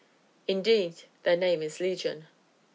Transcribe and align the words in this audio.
Indeed, 0.47 1.03
their 1.21 1.37
name 1.37 1.61
is 1.61 1.79
"Legion." 1.79 2.25